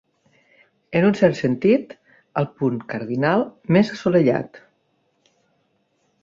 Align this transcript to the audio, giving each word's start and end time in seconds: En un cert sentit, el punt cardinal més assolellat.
En 0.99 1.03
un 1.09 1.17
cert 1.19 1.35
sentit, 1.39 1.93
el 2.43 2.47
punt 2.61 2.79
cardinal 2.95 3.45
més 3.77 3.93
assolellat. 3.99 4.59